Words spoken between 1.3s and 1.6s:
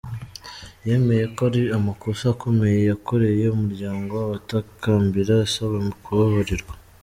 ko